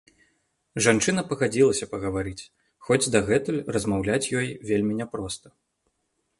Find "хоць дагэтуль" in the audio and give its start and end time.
2.89-3.63